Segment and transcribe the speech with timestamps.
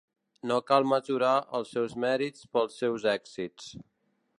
[0.51, 3.75] No cal mesurar els seus mèrits pels seus èxits.